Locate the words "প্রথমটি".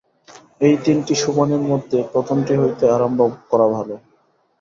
2.13-2.53